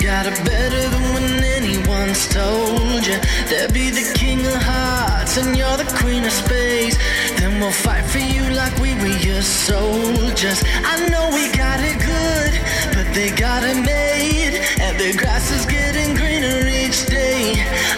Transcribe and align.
got 0.00 0.26
it 0.26 0.38
better 0.44 0.88
than 0.88 1.02
when 1.14 1.44
anyone's 1.44 2.28
told 2.28 3.04
you. 3.06 3.18
They'll 3.48 3.72
be 3.72 3.90
the 3.90 4.06
king 4.14 4.40
of 4.46 4.54
hearts 4.54 5.36
and 5.36 5.56
you're 5.56 5.76
the 5.76 5.90
queen 6.00 6.24
of 6.24 6.32
space. 6.32 6.96
Then 7.38 7.60
we'll 7.60 7.72
fight 7.72 8.04
for 8.04 8.18
you 8.18 8.42
like 8.54 8.74
we 8.78 8.94
were 8.94 9.16
your 9.18 9.42
soldiers. 9.42 10.62
I 10.84 11.08
know 11.10 11.30
we 11.34 11.50
got 11.56 11.80
it 11.80 11.98
good, 11.98 12.52
but 12.94 13.12
they 13.14 13.30
got 13.30 13.64
it 13.64 13.76
made. 13.84 14.62
And 14.80 14.98
the 14.98 15.16
grass 15.16 15.50
is 15.50 15.66
getting 15.66 16.14
greener 16.14 16.62
each 16.68 17.06
day. 17.06 17.54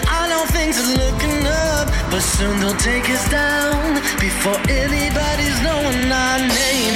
I 0.09 0.27
know 0.29 0.43
things 0.57 0.79
are 0.81 0.93
looking 0.97 1.45
up, 1.45 1.87
but 2.09 2.21
soon 2.21 2.59
they'll 2.59 2.81
take 2.81 3.09
us 3.09 3.29
down 3.29 3.95
before 4.19 4.59
anybody's 4.69 5.59
knowing 5.61 6.11
our 6.11 6.39
name. 6.39 6.95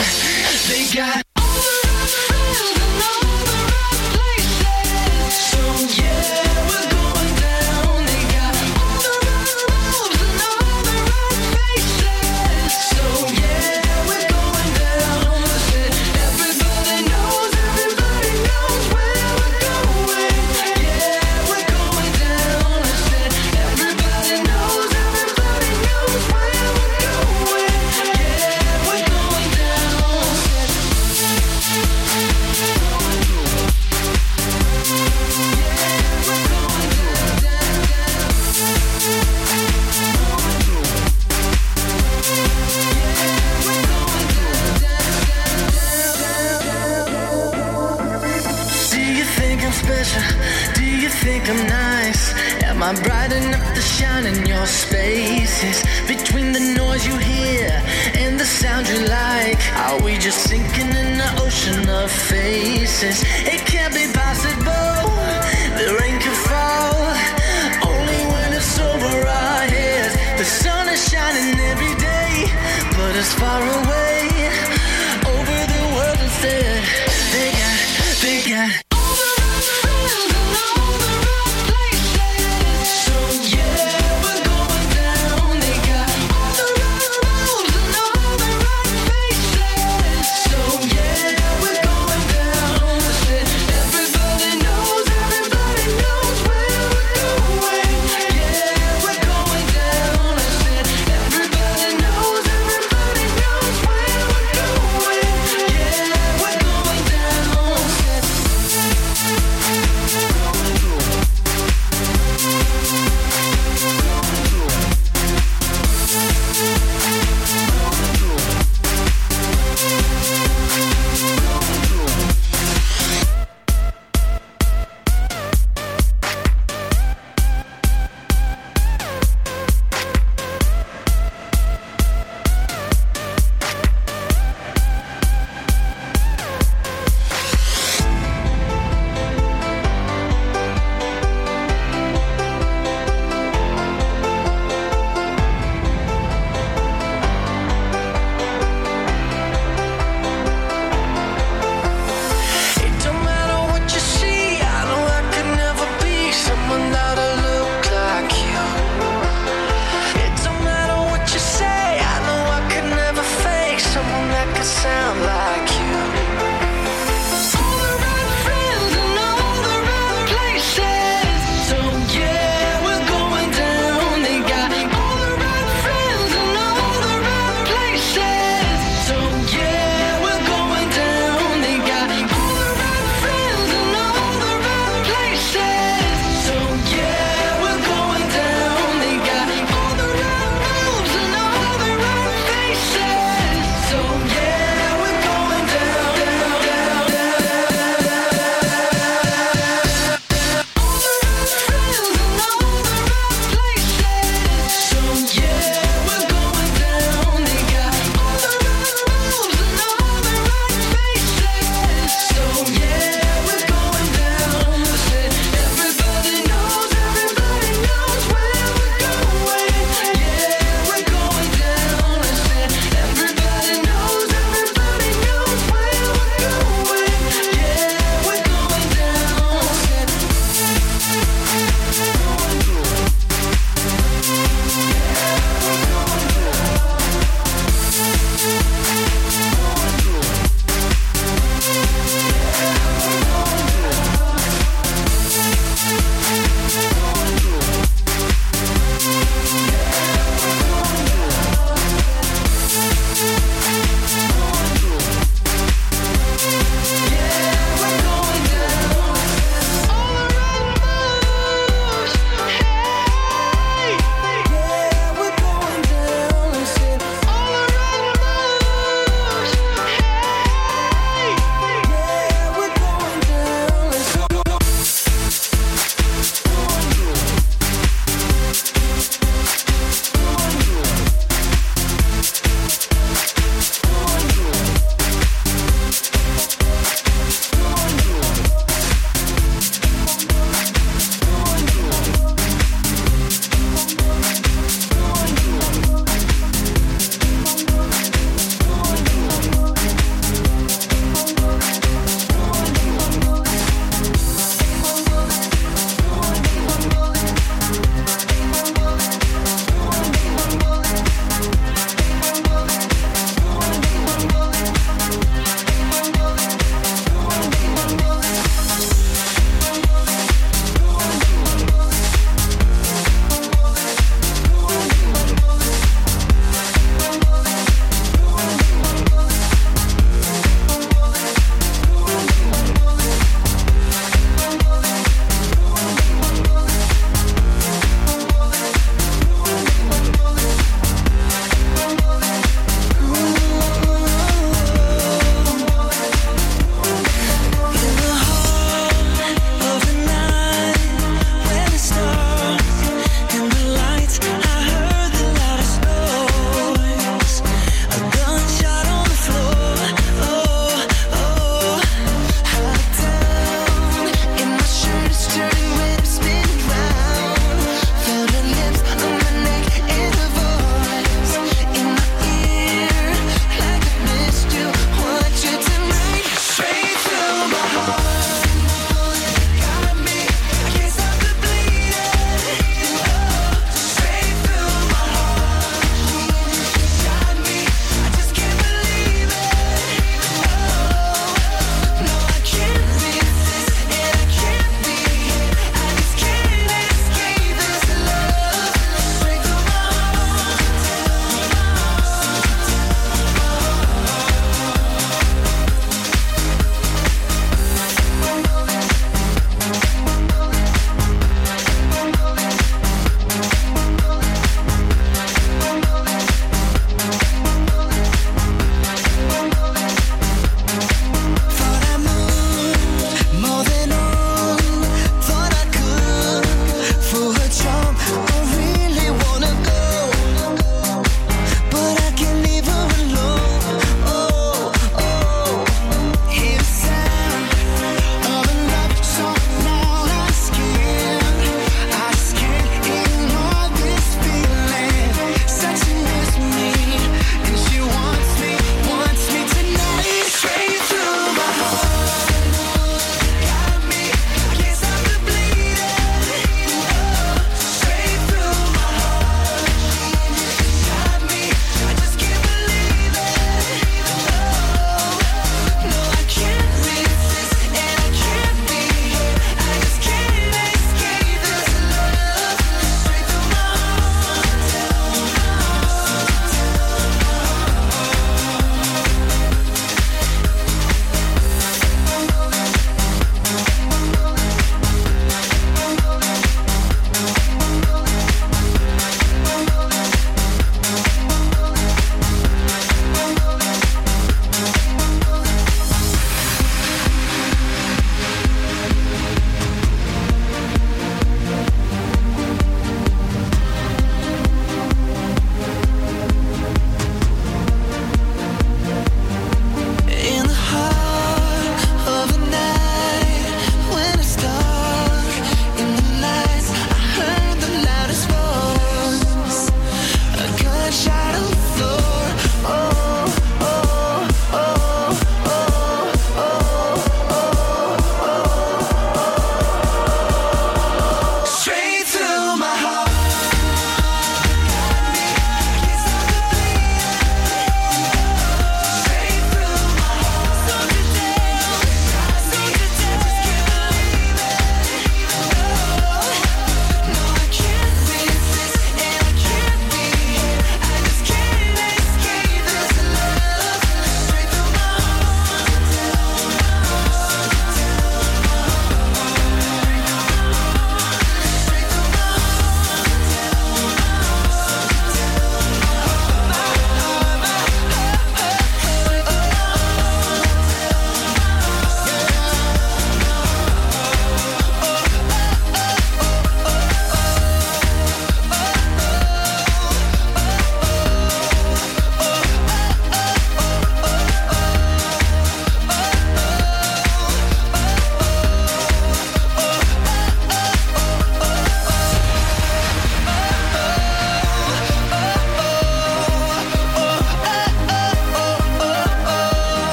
They 0.68 0.90
got 0.94 1.29